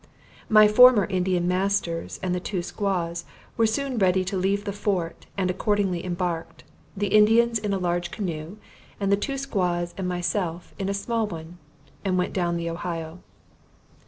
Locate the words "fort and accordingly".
4.73-6.03